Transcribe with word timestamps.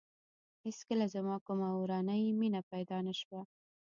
هېڅکله 0.65 1.05
زما 1.15 1.35
کومه 1.45 1.67
اورنۍ 1.77 2.23
مینه 2.39 2.61
پیدا 2.71 2.97
نه 3.07 3.13
شوه. 3.19 3.41